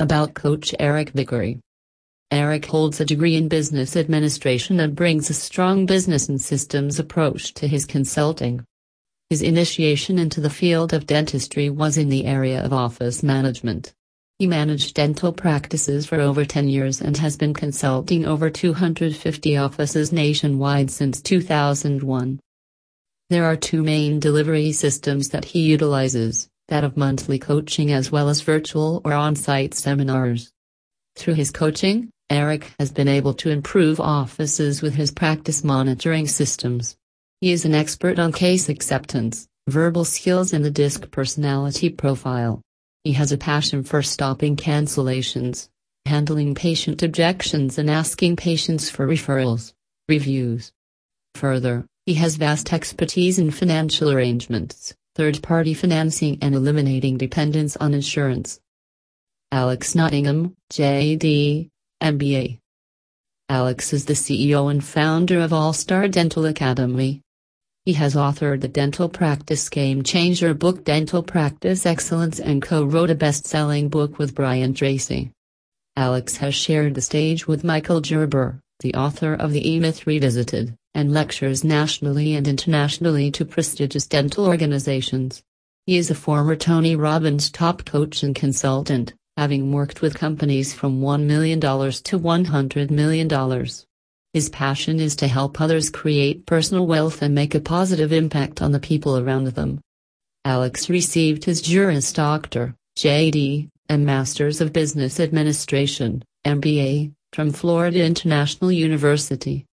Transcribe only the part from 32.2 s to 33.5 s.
Eric has been able to